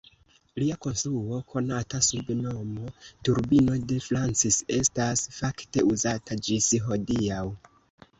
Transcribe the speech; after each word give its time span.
Lia 0.61 0.75
konstruo 0.83 1.35
konata 1.49 1.99
sub 2.05 2.31
nomo 2.37 2.87
Turbino 3.29 3.75
de 3.91 3.97
Francis 4.05 4.57
estas 4.79 5.23
fakte 5.37 5.85
uzata 5.91 6.39
ĝis 6.49 6.71
hodiaŭ. 6.89 7.45